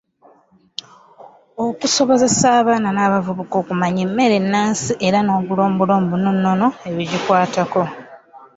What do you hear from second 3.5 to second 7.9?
okumanya emmere ennansi era n’obulombolombon’ennono ebigikwatako.